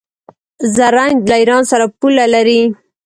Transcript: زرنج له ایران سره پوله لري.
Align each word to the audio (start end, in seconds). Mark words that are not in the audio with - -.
زرنج 0.75 1.17
له 1.29 1.35
ایران 1.41 1.63
سره 1.71 1.85
پوله 1.99 2.25
لري. 2.33 2.61